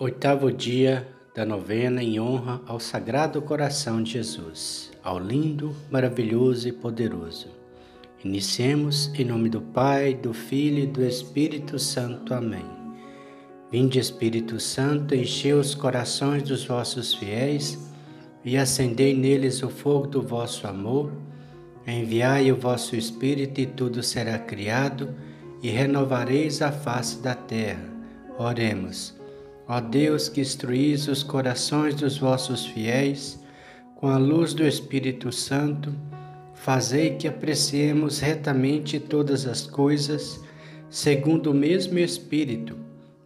Oitavo 0.00 0.52
dia 0.52 1.08
da 1.34 1.44
novena 1.44 2.00
em 2.00 2.20
honra 2.20 2.62
ao 2.68 2.78
Sagrado 2.78 3.42
Coração 3.42 4.00
de 4.00 4.12
Jesus, 4.12 4.92
ao 5.02 5.18
lindo, 5.18 5.74
maravilhoso 5.90 6.68
e 6.68 6.72
poderoso. 6.72 7.48
Iniciemos 8.24 9.10
em 9.18 9.24
nome 9.24 9.48
do 9.48 9.60
Pai, 9.60 10.14
do 10.14 10.32
Filho 10.32 10.84
e 10.84 10.86
do 10.86 11.04
Espírito 11.04 11.80
Santo. 11.80 12.32
Amém. 12.32 12.64
Vinde, 13.72 13.98
Espírito 13.98 14.60
Santo, 14.60 15.16
enchei 15.16 15.52
os 15.52 15.74
corações 15.74 16.44
dos 16.44 16.64
vossos 16.64 17.12
fiéis 17.12 17.90
e 18.44 18.56
acendei 18.56 19.12
neles 19.12 19.64
o 19.64 19.68
fogo 19.68 20.06
do 20.06 20.22
vosso 20.22 20.68
amor. 20.68 21.10
Enviai 21.84 22.52
o 22.52 22.56
vosso 22.56 22.94
Espírito 22.94 23.60
e 23.60 23.66
tudo 23.66 24.00
será 24.04 24.38
criado 24.38 25.12
e 25.60 25.68
renovareis 25.68 26.62
a 26.62 26.70
face 26.70 27.20
da 27.20 27.34
terra. 27.34 27.82
Oremos. 28.38 29.18
Ó 29.68 29.80
Deus, 29.80 30.30
que 30.30 30.40
instruís 30.40 31.08
os 31.08 31.22
corações 31.22 31.94
dos 31.94 32.16
vossos 32.16 32.64
fiéis 32.64 33.38
com 33.96 34.08
a 34.08 34.16
luz 34.16 34.54
do 34.54 34.66
Espírito 34.66 35.30
Santo, 35.30 35.94
fazei 36.54 37.16
que 37.16 37.28
apreciemos 37.28 38.18
retamente 38.18 38.98
todas 38.98 39.46
as 39.46 39.66
coisas, 39.66 40.42
segundo 40.88 41.50
o 41.50 41.54
mesmo 41.54 41.98
Espírito, 41.98 42.78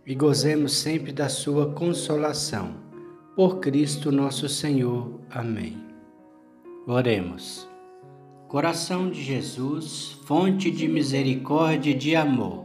e 0.04 0.16
gozemos 0.16 0.72
sempre 0.72 1.12
da 1.12 1.28
sua 1.28 1.72
consolação. 1.74 2.74
Por 3.36 3.60
Cristo 3.60 4.10
nosso 4.10 4.48
Senhor. 4.48 5.20
Amém. 5.30 5.76
Oremos. 6.88 7.68
Coração 8.48 9.08
de 9.08 9.22
Jesus, 9.22 10.18
fonte 10.24 10.72
de 10.72 10.88
misericórdia 10.88 11.92
e 11.92 11.94
de 11.94 12.16
amor 12.16 12.61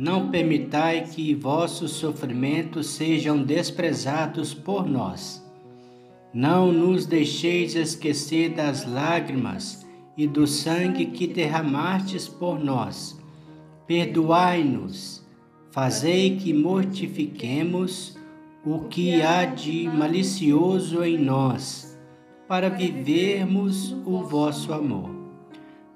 não 0.00 0.30
permitai 0.30 1.02
que 1.02 1.34
vossos 1.34 1.90
sofrimentos 1.90 2.86
sejam 2.86 3.42
desprezados 3.42 4.54
por 4.54 4.88
nós. 4.88 5.46
Não 6.32 6.72
nos 6.72 7.04
deixeis 7.04 7.74
esquecer 7.74 8.54
das 8.54 8.90
lágrimas 8.90 9.86
e 10.16 10.26
do 10.26 10.46
sangue 10.46 11.04
que 11.04 11.26
derramastes 11.26 12.26
por 12.26 12.58
nós. 12.58 13.20
Perdoai-nos, 13.86 15.22
fazei 15.70 16.34
que 16.38 16.54
mortifiquemos 16.54 18.16
o 18.64 18.78
que 18.84 19.20
há 19.20 19.44
de 19.44 19.86
malicioso 19.86 21.04
em 21.04 21.18
nós, 21.18 22.00
para 22.48 22.70
vivermos 22.70 23.92
o 24.06 24.22
vosso 24.22 24.72
amor. 24.72 25.19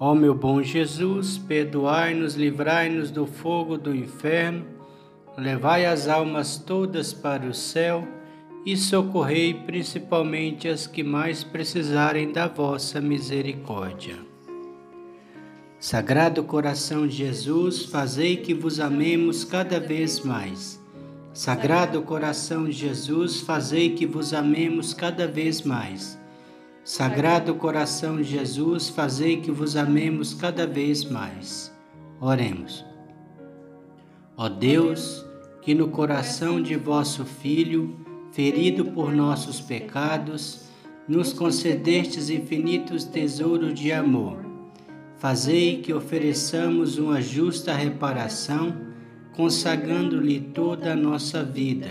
Ó 0.00 0.14
meu 0.14 0.32
bom 0.32 0.62
Jesus, 0.62 1.38
perdoai-nos, 1.38 2.34
livrai-nos 2.34 3.10
do 3.10 3.26
fogo 3.26 3.76
do 3.76 3.92
inferno, 3.92 4.64
levai 5.36 5.86
as 5.86 6.06
almas 6.06 6.56
todas 6.56 7.12
para 7.12 7.44
o 7.44 7.52
céu 7.52 8.06
e 8.64 8.76
socorrei 8.76 9.54
principalmente 9.54 10.68
as 10.68 10.86
que 10.86 11.02
mais 11.02 11.42
precisarem 11.42 12.30
da 12.30 12.46
vossa 12.46 13.00
misericórdia. 13.00 14.16
Sagrado 15.80 16.44
coração 16.44 17.06
de 17.06 17.16
Jesus, 17.16 17.84
fazei 17.84 18.36
que 18.36 18.52
vos 18.52 18.78
amemos 18.78 19.42
cada 19.44 19.80
vez 19.80 20.20
mais. 20.20 20.80
Sagrado 21.32 22.02
coração 22.02 22.64
de 22.64 22.72
Jesus, 22.72 23.40
fazei 23.40 23.94
que 23.94 24.04
vos 24.04 24.34
amemos 24.34 24.92
cada 24.92 25.26
vez 25.26 25.62
mais. 25.62 26.17
Sagrado 26.84 27.54
coração 27.54 28.16
de 28.16 28.24
Jesus, 28.24 28.88
fazei 28.88 29.40
que 29.40 29.50
vos 29.50 29.76
amemos 29.76 30.32
cada 30.32 30.66
vez 30.66 31.04
mais. 31.04 31.72
Oremos. 32.20 32.84
Ó 34.36 34.48
Deus, 34.48 35.24
que 35.60 35.74
no 35.74 35.88
coração 35.88 36.62
de 36.62 36.76
vosso 36.76 37.24
Filho, 37.24 37.96
ferido 38.32 38.86
por 38.86 39.12
nossos 39.12 39.60
pecados, 39.60 40.68
nos 41.08 41.32
concedestes 41.32 42.30
infinitos 42.30 43.04
tesouros 43.04 43.74
de 43.74 43.92
amor. 43.92 44.38
Fazei 45.18 45.78
que 45.78 45.92
ofereçamos 45.92 46.98
uma 46.98 47.20
justa 47.20 47.74
reparação, 47.74 48.76
consagrando-lhe 49.34 50.40
toda 50.40 50.92
a 50.92 50.96
nossa 50.96 51.42
vida. 51.42 51.90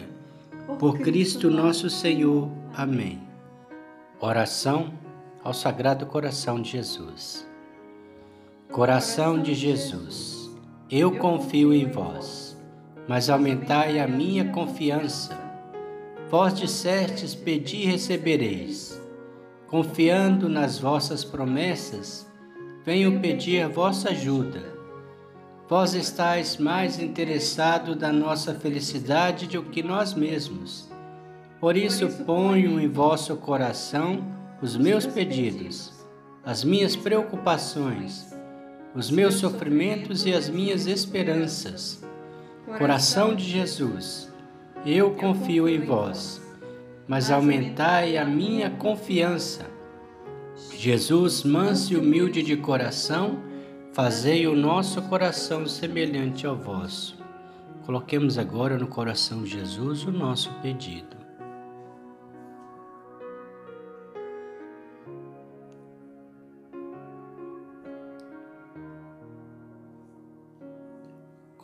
Por 0.80 1.00
Cristo 1.00 1.50
nosso 1.50 1.90
Senhor. 1.90 2.50
Amém. 2.74 3.27
Oração 4.19 4.91
ao 5.44 5.53
Sagrado 5.53 6.07
Coração 6.07 6.59
de 6.59 6.72
Jesus. 6.72 7.47
Coração 8.72 9.39
de 9.39 9.53
Jesus, 9.53 10.50
eu 10.89 11.19
confio 11.19 11.72
em 11.72 11.85
vós, 11.85 12.57
mas 13.07 13.29
aumentai 13.29 14.00
a 14.00 14.07
minha 14.07 14.45
confiança. 14.45 15.38
Vós 16.31 16.55
dissestes: 16.55 17.35
Pedi 17.35 17.83
e 17.83 17.85
recebereis. 17.85 19.00
Confiando 19.67 20.49
nas 20.49 20.79
vossas 20.79 21.23
promessas, 21.23 22.28
venho 22.84 23.19
pedir 23.19 23.61
a 23.61 23.67
vossa 23.67 24.09
ajuda. 24.09 24.63
Vós 25.69 25.94
estáis 25.94 26.57
mais 26.57 26.97
interessados 26.97 27.95
da 27.95 28.11
nossa 28.11 28.55
felicidade 28.55 29.45
do 29.45 29.61
que 29.61 29.84
nós 29.84 30.16
mesmos 30.16 30.87
por 31.59 31.75
isso 31.75 32.07
ponho 32.23 32.79
em 32.79 32.88
vosso 32.88 33.35
coração 33.38 34.23
os 34.62 34.75
meus 34.75 35.06
pedidos, 35.06 35.94
as 36.45 36.63
minhas 36.63 36.95
preocupações, 36.95 38.35
os 38.95 39.09
meus 39.09 39.35
sofrimentos 39.35 40.25
e 40.25 40.34
as 40.34 40.50
minhas 40.50 40.88
esperanças. 40.88 42.03
Coração 42.78 43.35
de 43.35 43.44
Jesus, 43.44 44.31
eu 44.85 45.12
confio 45.16 45.67
em 45.67 45.79
vós, 45.79 46.41
mas 47.07 47.31
aumentai 47.31 48.17
a 48.17 48.25
minha 48.25 48.69
confiança. 48.69 49.66
Jesus, 50.75 51.44
manso 51.44 51.94
e 51.94 51.97
humilde 51.97 52.41
de 52.44 52.57
coração, 52.57 53.40
fazei 53.94 54.46
o 54.47 54.56
nosso 54.56 55.01
coração 55.03 55.66
semelhante 55.66 56.46
ao 56.46 56.56
vosso. 56.56 57.17
Coloquemos 57.85 58.38
agora 58.38 58.78
no 58.78 58.88
coração 58.88 59.44
de 59.44 59.51
Jesus 59.51 60.03
o 60.03 60.12
nosso 60.12 60.51
pedido. 60.62 61.16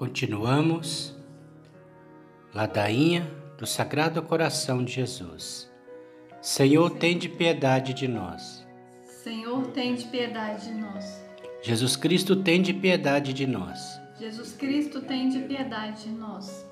Continuamos. 0.04 1.16
Ladainha 2.54 3.26
do 3.58 3.66
Sagrado 3.66 4.22
Coração 4.22 4.84
de 4.84 4.92
Jesus. 4.92 5.72
Senhor, 6.42 6.90
tem 6.90 7.18
de 7.18 7.30
piedade 7.30 7.94
de 7.94 8.06
nós. 8.06 8.68
Senhor, 9.24 9.66
tem 9.68 9.96
de 9.96 10.04
piedade 10.08 10.66
de 10.66 10.74
nós. 10.74 11.24
Jesus 11.62 11.96
Cristo, 11.96 12.36
tem 12.36 12.62
de 12.62 12.74
piedade 12.74 13.32
de 13.32 13.48
nós. 13.48 13.80
Jesus 14.20 14.52
Cristo, 14.52 15.00
tem 15.00 15.30
de 15.30 15.40
piedade 15.40 16.04
de 16.04 16.10
nós. 16.10 16.70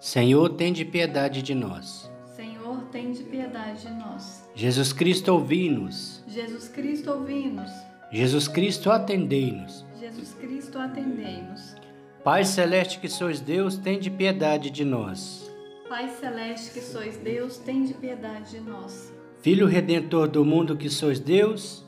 Senhor, 0.00 0.48
tem 0.48 0.72
de 0.72 0.86
piedade 0.86 1.42
de 1.42 1.54
nós. 1.54 2.10
Senhor, 2.34 2.80
tem 2.90 3.12
de 3.12 3.24
piedade 3.24 3.82
de 3.82 3.90
nós. 3.90 4.48
Jesus 4.54 4.90
Cristo, 4.90 5.34
ouvi-nos. 5.34 6.24
Jesus 6.26 6.66
Cristo, 6.68 7.10
ouvi-nos. 7.10 7.70
Jesus 8.10 8.48
Cristo, 8.48 8.90
atendei-nos. 8.90 9.84
Jesus 10.00 10.32
Cristo, 10.32 10.78
atendei-nos. 10.78 11.78
Pai 12.22 12.44
celeste 12.44 12.98
que 12.98 13.08
sois 13.08 13.40
Deus, 13.40 13.78
tende 13.78 14.10
piedade 14.10 14.68
de 14.68 14.84
nós. 14.84 15.50
Pai 15.88 16.06
celeste 16.08 16.70
que 16.70 16.80
sois 16.80 17.16
Deus, 17.16 17.56
tende 17.56 17.94
piedade 17.94 18.50
de 18.50 18.60
nós. 18.60 19.10
Filho 19.40 19.66
redentor 19.66 20.28
do 20.28 20.44
mundo 20.44 20.76
que 20.76 20.90
sois 20.90 21.18
Deus, 21.18 21.82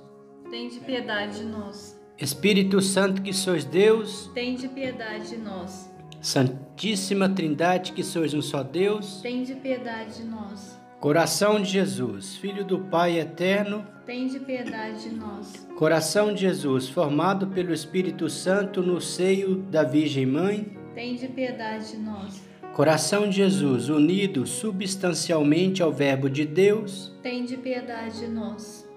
Tende 0.51 0.81
piedade 0.81 1.39
de 1.39 1.45
nós. 1.45 1.99
Espírito 2.19 2.81
Santo 2.81 3.21
que 3.21 3.33
sois 3.33 3.65
Deus, 3.65 4.31
Tende 4.33 4.69
piedade 4.69 5.29
de 5.29 5.37
nós. 5.37 5.91
Santíssima 6.21 7.29
Trindade 7.29 7.93
que 7.93 8.03
sois 8.03 8.33
um 8.33 8.41
só 8.41 8.63
Deus, 8.63 9.21
Tende 9.21 9.55
piedade 9.55 10.17
de 10.17 10.25
nós. 10.25 10.79
Coração 11.03 11.61
de 11.61 11.69
Jesus, 11.69 12.37
Filho 12.37 12.65
do 12.65 12.79
Pai 12.79 13.19
eterno, 13.19 13.85
Tende 14.07 14.39
piedade 14.39 15.09
de 15.09 15.17
nós. 15.17 15.67
Coração 15.77 16.33
de 16.33 16.43
Jesus, 16.43 16.89
formado 16.89 17.49
pelo 17.49 17.75
Espírito 17.75 18.31
Santo 18.31 18.81
no 18.81 19.01
seio 19.01 19.57
da 19.57 19.83
Virgem 19.83 20.25
Mãe, 20.25 20.79
Tende 20.95 21.27
piedade 21.27 21.91
de 21.91 21.97
nós. 21.97 22.41
Coração 22.73 23.29
de 23.29 23.35
Jesus, 23.35 23.89
unido 23.89 24.47
substancialmente 24.47 25.83
ao 25.83 25.93
Verbo 25.93 26.31
de 26.31 26.47
Deus, 26.47 27.13
Tende 27.21 27.57
piedade 27.57 28.21
de 28.21 28.29
nós. 28.29 28.89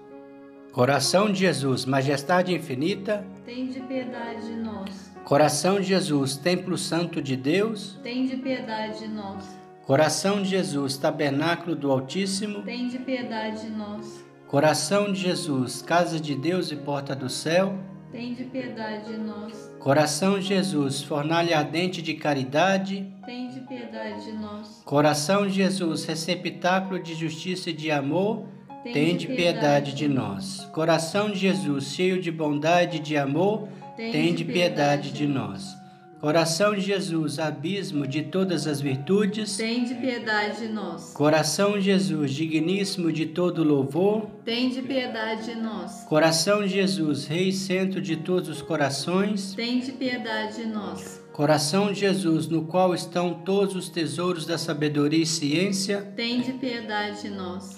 Coração 0.70 1.32
de 1.32 1.40
Jesus, 1.40 1.84
Majestade 1.84 2.54
infinita, 2.54 3.26
Tende 3.44 3.80
piedade 3.80 4.46
de 4.46 4.54
nós. 4.54 5.12
Coração 5.24 5.80
de 5.80 5.88
Jesus, 5.88 6.36
Templo 6.36 6.78
Santo 6.78 7.20
de 7.20 7.36
Deus, 7.36 7.98
Tende 8.00 8.36
piedade 8.36 9.00
de 9.00 9.08
nós. 9.08 9.55
Coração 9.86 10.42
de 10.42 10.48
Jesus, 10.48 10.96
Tabernáculo 10.96 11.76
do 11.76 11.92
Altíssimo, 11.92 12.62
Tende 12.62 12.98
piedade 12.98 13.66
de 13.66 13.70
nós. 13.70 14.24
Coração 14.48 15.12
de 15.12 15.20
Jesus, 15.20 15.80
Casa 15.80 16.18
de 16.18 16.34
Deus 16.34 16.72
e 16.72 16.76
Porta 16.76 17.14
do 17.14 17.28
Céu, 17.30 17.78
Tende 18.10 18.42
piedade 18.42 19.12
de 19.12 19.16
nós. 19.16 19.72
Coração 19.78 20.40
de 20.40 20.46
Jesus, 20.46 21.02
Fornalha 21.02 21.56
ardente 21.56 22.02
de 22.02 22.14
caridade, 22.14 23.06
Tende 23.24 23.60
piedade 23.60 24.24
de 24.24 24.32
nós. 24.32 24.82
Coração 24.84 25.46
de 25.46 25.54
Jesus, 25.54 26.04
receptáculo 26.04 27.00
de 27.00 27.14
justiça 27.14 27.70
e 27.70 27.72
de 27.72 27.92
amor, 27.92 28.44
tende 28.92 29.28
piedade 29.28 29.94
de 29.94 30.08
nós. 30.08 30.68
Coração 30.72 31.30
de 31.30 31.38
Jesus, 31.38 31.94
cheio 31.94 32.20
de 32.20 32.32
bondade 32.32 32.96
e 32.96 33.00
de 33.00 33.16
amor, 33.16 33.68
tende 33.96 34.44
piedade 34.44 35.12
de 35.12 35.28
nós. 35.28 35.76
Coração 36.20 36.74
de 36.74 36.80
Jesus, 36.80 37.38
abismo 37.38 38.06
de 38.06 38.22
todas 38.22 38.66
as 38.66 38.80
virtudes, 38.80 39.56
Tende 39.56 39.94
piedade 39.94 40.60
de 40.60 40.68
nós. 40.68 41.12
Coração 41.12 41.78
de 41.78 41.82
Jesus, 41.84 42.32
digníssimo 42.32 43.12
de 43.12 43.26
todo 43.26 43.62
louvor, 43.62 44.26
Tende 44.44 44.80
piedade 44.80 45.44
de 45.44 45.54
nós. 45.60 46.04
Coração 46.04 46.62
de 46.62 46.68
Jesus, 46.68 47.26
Rei 47.26 47.48
e 47.48 47.52
centro 47.52 48.00
de 48.00 48.16
todos 48.16 48.48
os 48.48 48.62
corações, 48.62 49.54
Tende 49.54 49.92
piedade 49.92 50.56
de 50.56 50.66
nós. 50.66 51.22
Coração 51.34 51.92
de 51.92 52.00
Jesus, 52.00 52.48
no 52.48 52.64
qual 52.64 52.94
estão 52.94 53.34
todos 53.34 53.76
os 53.76 53.90
tesouros 53.90 54.46
da 54.46 54.56
sabedoria 54.56 55.22
e 55.22 55.26
ciência, 55.26 56.00
Tende 56.16 56.54
piedade 56.54 57.22
de 57.22 57.28
nós. 57.28 57.76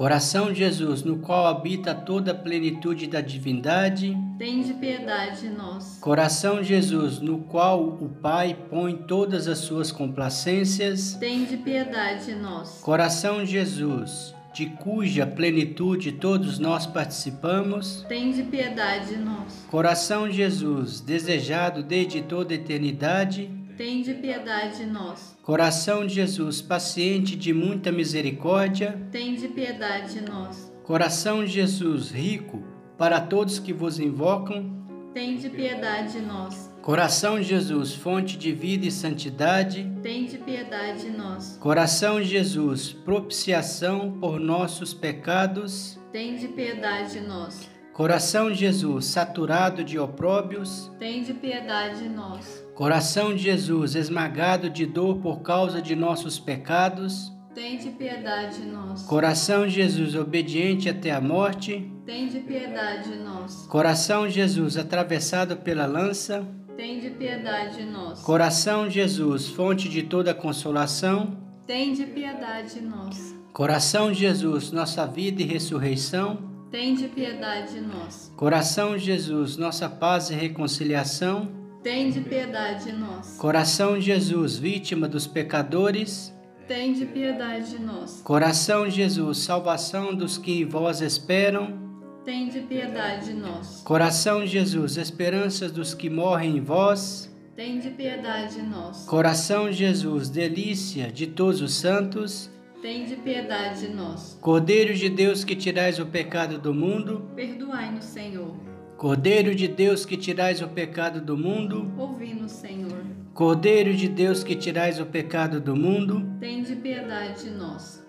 Coração 0.00 0.50
de 0.50 0.60
Jesus, 0.60 1.02
no 1.02 1.18
qual 1.18 1.46
habita 1.46 1.94
toda 1.94 2.30
a 2.30 2.34
plenitude 2.34 3.06
da 3.06 3.20
divindade, 3.20 4.16
Tende 4.38 4.72
piedade 4.72 5.42
de 5.42 5.50
nós. 5.50 5.98
Coração 6.00 6.62
de 6.62 6.68
Jesus, 6.68 7.20
no 7.20 7.40
qual 7.40 7.86
o 7.86 8.08
Pai 8.08 8.56
põe 8.70 8.96
todas 8.96 9.46
as 9.46 9.58
suas 9.58 9.92
complacências, 9.92 11.18
Tende 11.20 11.58
piedade 11.58 12.24
de 12.24 12.34
nós. 12.34 12.80
Coração 12.80 13.44
de 13.44 13.50
Jesus, 13.50 14.34
de 14.54 14.70
cuja 14.70 15.26
plenitude 15.26 16.12
todos 16.12 16.58
nós 16.58 16.86
participamos, 16.86 18.02
Tende 18.08 18.42
piedade 18.44 19.10
de 19.10 19.16
nós. 19.18 19.66
Coração 19.70 20.26
de 20.26 20.36
Jesus, 20.36 21.02
desejado 21.02 21.82
desde 21.82 22.22
toda 22.22 22.54
a 22.54 22.56
eternidade, 22.56 23.50
Tende 23.80 24.12
piedade 24.12 24.76
de 24.76 24.84
nós. 24.84 25.34
Coração 25.40 26.06
de 26.06 26.16
Jesus, 26.16 26.60
paciente 26.60 27.34
de 27.34 27.50
muita 27.50 27.90
misericórdia, 27.90 29.00
Tende 29.10 29.48
piedade 29.48 30.16
de 30.16 30.20
nós. 30.20 30.70
Coração 30.82 31.42
de 31.42 31.50
Jesus, 31.50 32.10
rico 32.10 32.62
para 32.98 33.22
todos 33.22 33.58
que 33.58 33.72
vos 33.72 33.98
invocam, 33.98 34.70
Tende 35.14 35.48
piedade 35.48 36.12
de 36.12 36.20
nós. 36.20 36.70
Coração 36.82 37.40
de 37.40 37.44
Jesus, 37.44 37.94
fonte 37.94 38.36
de 38.36 38.52
vida 38.52 38.84
e 38.84 38.90
santidade, 38.90 39.90
Tende 40.02 40.36
piedade 40.36 41.06
de 41.06 41.16
nós. 41.16 41.56
Coração 41.58 42.20
de 42.20 42.28
Jesus, 42.28 42.92
propiciação 42.92 44.12
por 44.20 44.38
nossos 44.38 44.92
pecados, 44.92 45.98
Tende 46.12 46.48
piedade 46.48 47.12
de 47.12 47.20
nós. 47.20 47.66
Coração 48.00 48.50
de 48.50 48.56
Jesus, 48.56 49.04
saturado 49.04 49.84
de 49.84 49.98
opróbios, 49.98 50.90
Tende 50.98 51.34
piedade 51.34 52.04
de 52.04 52.08
nós. 52.08 52.66
Coração 52.74 53.36
de 53.36 53.42
Jesus, 53.42 53.94
esmagado 53.94 54.70
de 54.70 54.86
dor 54.86 55.18
por 55.18 55.42
causa 55.42 55.82
de 55.82 55.94
nossos 55.94 56.38
pecados, 56.38 57.30
Tende 57.54 57.90
piedade 57.90 58.62
de 58.62 58.68
nós. 58.68 59.02
Coração 59.02 59.66
de 59.66 59.74
Jesus, 59.74 60.14
obediente 60.14 60.88
até 60.88 61.10
a 61.10 61.20
morte, 61.20 61.92
Tende 62.06 62.40
piedade 62.40 63.10
de 63.10 63.18
nós. 63.18 63.66
Coração 63.66 64.26
de 64.26 64.32
Jesus, 64.32 64.78
atravessado 64.78 65.58
pela 65.58 65.84
lança, 65.84 66.48
Tende 66.78 67.10
piedade 67.10 67.76
de 67.76 67.84
nós. 67.84 68.22
Coração 68.22 68.88
de 68.88 68.94
Jesus, 68.94 69.48
fonte 69.48 69.90
de 69.90 70.04
toda 70.04 70.32
consolação, 70.32 71.36
Tende 71.66 72.06
piedade 72.06 72.76
de 72.76 72.80
nós. 72.80 73.36
Coração 73.52 74.10
de 74.10 74.20
Jesus, 74.20 74.72
nossa 74.72 75.06
vida 75.06 75.42
e 75.42 75.44
ressurreição, 75.44 76.49
Tende 76.70 77.08
piedade 77.08 77.72
de 77.72 77.80
nós. 77.80 78.32
Coração 78.36 78.96
de 78.96 79.04
Jesus, 79.04 79.56
nossa 79.56 79.88
paz 79.88 80.30
e 80.30 80.34
reconciliação, 80.34 81.58
Tende 81.82 82.20
piedade 82.20 82.84
de 82.84 82.92
nós. 82.92 83.36
Coração 83.38 83.98
de 83.98 84.02
Jesus, 84.02 84.56
vítima 84.56 85.08
dos 85.08 85.26
pecadores, 85.26 86.32
Tende 86.68 87.06
piedade 87.06 87.70
de 87.70 87.80
nós. 87.80 88.20
Coração 88.22 88.84
de 88.86 88.94
Jesus, 88.94 89.38
salvação 89.38 90.14
dos 90.14 90.38
que 90.38 90.60
em 90.60 90.64
vós 90.64 91.00
esperam, 91.00 91.76
Tende 92.24 92.60
piedade 92.60 93.26
de 93.26 93.34
nós. 93.34 93.82
Coração 93.82 94.44
de 94.44 94.50
Jesus, 94.52 94.96
esperanças 94.96 95.72
dos 95.72 95.92
que 95.92 96.08
morrem 96.08 96.58
em 96.58 96.60
vós, 96.60 97.34
Tende 97.56 97.90
piedade 97.90 98.54
de 98.54 98.62
nós. 98.62 99.06
Coração 99.06 99.68
de 99.68 99.78
Jesus, 99.78 100.28
delícia 100.28 101.10
de 101.10 101.26
todos 101.26 101.60
os 101.60 101.74
santos, 101.74 102.48
Tende 102.82 103.14
piedade 103.16 103.86
de 103.86 103.94
nós. 103.94 104.38
Cordeiro 104.40 104.94
de 104.94 105.10
Deus 105.10 105.44
que 105.44 105.54
tirais 105.54 105.98
o 105.98 106.06
pecado 106.06 106.58
do 106.58 106.72
mundo, 106.72 107.28
Perdoai-nos, 107.36 108.06
Senhor. 108.06 108.54
Cordeiro 108.96 109.54
de 109.54 109.68
Deus 109.68 110.06
que 110.06 110.16
tirais 110.16 110.62
o 110.62 110.68
pecado 110.68 111.20
do 111.20 111.36
mundo, 111.36 111.92
Ouvi-nos, 111.98 112.52
Senhor. 112.52 113.04
Cordeiro 113.34 113.94
de 113.94 114.08
Deus 114.08 114.42
que 114.42 114.54
tirais 114.56 114.98
o 114.98 115.04
pecado 115.04 115.60
do 115.60 115.76
mundo, 115.76 116.26
Tende 116.40 116.74
piedade 116.74 117.44
de 117.44 117.50
nós. 117.50 118.02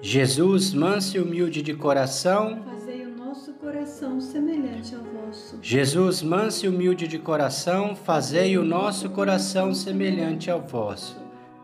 Jesus, 0.00 0.72
manso 0.72 1.16
e 1.16 1.20
humilde 1.20 1.60
de 1.60 1.74
coração, 1.74 2.62
Fazei 2.64 3.04
o 3.06 3.16
nosso 3.16 3.52
coração 3.54 4.20
semelhante 4.20 4.94
ao 4.94 5.02
vosso. 5.02 5.58
Jesus, 5.60 6.22
manso 6.22 6.64
e 6.64 6.68
humilde 6.68 7.08
de 7.08 7.18
coração, 7.18 7.96
fazei 7.96 8.56
o 8.56 8.64
nosso 8.64 9.10
coração 9.10 9.74
semelhante 9.74 10.48
ao 10.48 10.60
vosso. 10.60 11.19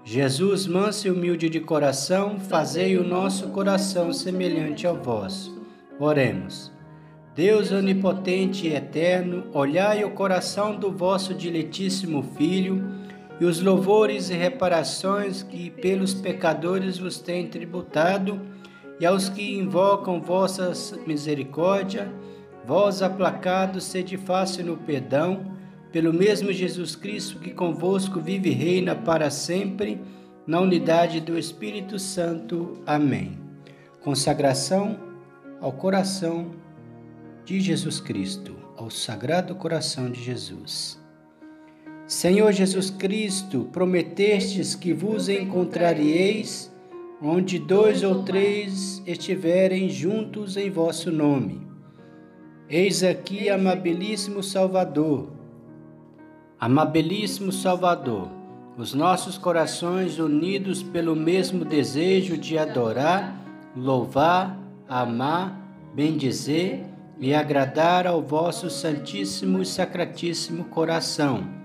Jesus, 0.09 0.69
manso 0.69 1.09
e 1.09 1.11
humilde 1.11 1.51
de 1.51 1.59
coração, 1.59 2.39
fazei 2.39 2.97
o 2.97 3.03
nosso 3.03 3.49
coração 3.49 4.13
semelhante 4.13 4.87
ao 4.87 4.95
vosso. 4.95 5.61
Oremos. 5.99 6.71
Deus 7.35 7.73
onipotente 7.73 8.69
e 8.69 8.73
eterno, 8.73 9.49
olhai 9.53 10.05
o 10.05 10.13
coração 10.13 10.77
do 10.77 10.93
vosso 10.93 11.35
diletíssimo 11.35 12.23
Filho 12.23 12.89
e 13.41 13.45
os 13.45 13.61
louvores 13.61 14.31
e 14.31 14.35
reparações 14.35 15.43
que 15.43 15.71
pelos 15.71 16.15
pecadores 16.15 16.99
vos 16.99 17.19
tem 17.19 17.49
tributado, 17.49 18.41
e 19.01 19.05
aos 19.05 19.29
que 19.29 19.59
invocam 19.59 20.21
vossa 20.21 20.73
misericórdia, 21.05 22.13
vós 22.65 23.03
aplacados, 23.03 23.83
sede 23.83 24.17
fácil 24.17 24.67
no 24.67 24.77
perdão, 24.77 25.56
pelo 25.97 26.13
mesmo 26.13 26.53
Jesus 26.53 26.95
Cristo 26.95 27.39
que 27.39 27.53
convosco 27.53 28.21
vive 28.21 28.51
e 28.51 28.53
reina 28.53 28.95
para 28.95 29.31
sempre, 29.31 29.99
na 30.47 30.61
unidade 30.61 31.23
do 31.23 31.39
Espírito 31.39 31.99
Santo. 31.99 32.83
Amém. 32.85 33.39
Consagração 34.03 35.01
ao 35.59 35.73
coração 35.73 36.51
de 37.47 37.61
Jesus 37.61 37.99
Cristo, 37.99 38.55
ao 38.77 38.91
Sagrado 38.91 39.55
Coração 39.55 40.11
de 40.11 40.23
Jesus. 40.23 41.01
Senhor 42.07 42.53
Jesus 42.53 42.91
Cristo, 42.91 43.67
prometestes 43.73 44.75
que 44.75 44.93
vos 44.93 45.31
encontrareis 45.31 46.71
onde 47.23 47.59
dois 47.59 48.03
ou 48.03 48.23
três 48.23 49.03
estiverem 49.07 49.89
juntos 49.89 50.59
em 50.59 50.69
vosso 50.69 51.11
nome. 51.11 51.67
Eis 52.69 53.03
aqui, 53.03 53.49
amabilíssimo 53.49 54.43
Salvador, 54.43 55.36
amabilíssimo 56.59 57.53
Salvador, 57.53 58.29
os 58.77 58.95
nossos 58.95 59.39
corações 59.39 60.19
unidos 60.19 60.83
pelo 60.83 61.17
mesmo 61.17 61.65
desejo 61.65 62.37
de 62.37 62.59
adorar, 62.59 63.35
louvar, 63.77 64.59
amar, 64.89 65.59
bendizer 65.95 66.85
e 67.19 67.35
agradar 67.35 68.07
ao 68.07 68.23
vosso 68.23 68.69
Santíssimo 68.69 69.63
e 69.63 69.67
Sacratíssimo 69.67 70.65
Coração 70.65 71.57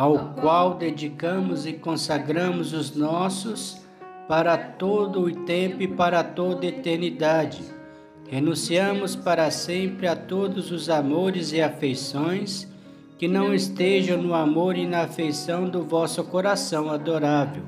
ao 0.00 0.34
qual 0.40 0.74
dedicamos 0.74 1.66
e 1.66 1.74
consagramos 1.74 2.72
os 2.72 2.96
nossos 2.96 3.82
para 4.26 4.56
todo 4.56 5.20
o 5.20 5.44
tempo 5.44 5.82
e 5.82 5.88
para 5.88 6.24
toda 6.24 6.64
eternidade. 6.64 7.62
Renunciamos 8.28 9.14
para 9.14 9.50
sempre 9.50 10.06
a 10.06 10.14
todos 10.16 10.70
os 10.70 10.88
amores 10.88 11.52
e 11.52 11.60
afeições 11.60 12.66
que 13.20 13.28
não 13.28 13.52
estejam 13.52 14.16
no 14.16 14.32
amor 14.32 14.78
e 14.78 14.86
na 14.86 15.02
afeição 15.02 15.68
do 15.68 15.82
vosso 15.82 16.24
coração 16.24 16.88
adorável. 16.88 17.64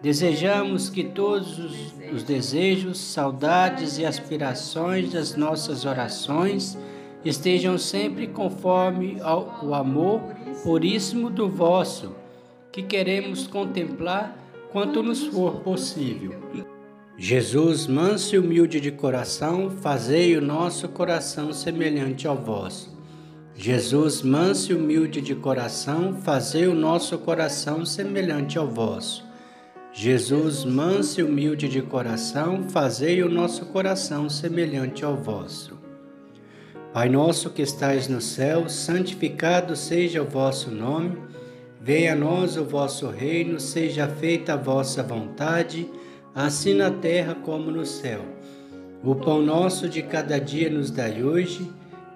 Desejamos 0.00 0.88
que 0.88 1.04
todos 1.04 1.58
os, 1.58 1.94
os 2.10 2.22
desejos, 2.22 2.96
saudades 2.96 3.98
e 3.98 4.06
aspirações 4.06 5.12
das 5.12 5.36
nossas 5.36 5.84
orações 5.84 6.78
estejam 7.22 7.76
sempre 7.76 8.26
conforme 8.26 9.18
ao, 9.20 9.60
o 9.62 9.74
amor 9.74 10.22
puríssimo 10.62 11.28
do 11.28 11.46
vosso, 11.46 12.16
que 12.72 12.82
queremos 12.82 13.46
contemplar 13.46 14.34
quanto 14.72 15.02
nos 15.02 15.26
for 15.26 15.56
possível. 15.56 16.40
Jesus, 17.18 17.86
manso 17.86 18.34
e 18.34 18.38
humilde 18.38 18.80
de 18.80 18.90
coração, 18.90 19.68
fazei 19.68 20.34
o 20.34 20.40
nosso 20.40 20.88
coração 20.88 21.52
semelhante 21.52 22.26
ao 22.26 22.38
vosso. 22.38 22.93
Jesus, 23.56 24.20
manso 24.20 24.72
e 24.72 24.74
humilde 24.74 25.20
de 25.20 25.34
coração, 25.34 26.14
fazei 26.22 26.66
o 26.66 26.74
nosso 26.74 27.16
coração 27.18 27.86
semelhante 27.86 28.58
ao 28.58 28.66
vosso. 28.66 29.24
Jesus, 29.92 30.64
manso 30.64 31.20
e 31.20 31.22
humilde 31.22 31.68
de 31.68 31.80
coração, 31.80 32.64
fazei 32.68 33.22
o 33.22 33.28
nosso 33.28 33.66
coração 33.66 34.28
semelhante 34.28 35.04
ao 35.04 35.16
vosso. 35.16 35.78
Pai 36.92 37.08
nosso 37.08 37.48
que 37.50 37.62
estais 37.62 38.08
no 38.08 38.20
céu, 38.20 38.68
santificado 38.68 39.76
seja 39.76 40.20
o 40.20 40.26
vosso 40.26 40.72
nome. 40.72 41.16
Venha 41.80 42.14
a 42.14 42.16
nós 42.16 42.56
o 42.56 42.64
vosso 42.64 43.08
reino, 43.08 43.60
seja 43.60 44.08
feita 44.08 44.54
a 44.54 44.56
vossa 44.56 45.00
vontade, 45.00 45.88
assim 46.34 46.74
na 46.74 46.90
terra 46.90 47.36
como 47.36 47.70
no 47.70 47.86
céu. 47.86 48.22
O 49.02 49.14
pão 49.14 49.40
nosso 49.40 49.88
de 49.88 50.02
cada 50.02 50.40
dia 50.40 50.68
nos 50.68 50.90
dai 50.90 51.22
hoje, 51.22 51.70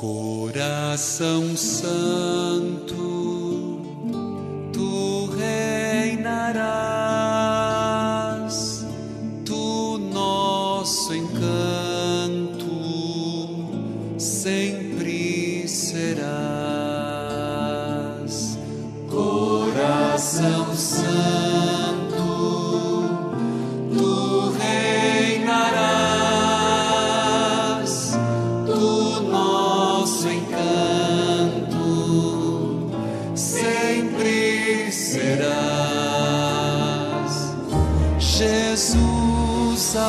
Coração 0.00 1.54
Santo, 1.54 3.09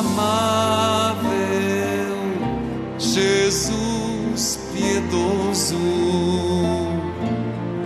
amável, 0.02 1.22
Jesus 2.98 4.58
piedoso, 4.72 5.76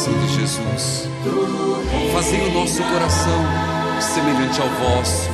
Coração 0.04 0.14
de 0.20 0.36
Jesus, 0.36 1.08
fazei 2.12 2.42
o 2.42 2.52
nosso 2.52 2.84
coração 2.84 3.46
semelhante 4.02 4.60
ao 4.62 4.68
vosso, 4.68 5.30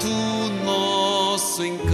tu 0.00 0.64
nosso 0.64 1.64
encanto 1.64 1.91